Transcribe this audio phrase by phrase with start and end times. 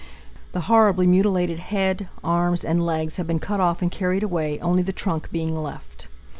[0.53, 4.81] The horribly mutilated head, arms, and legs had been cut off and carried away, only
[4.81, 6.07] the trunk being left.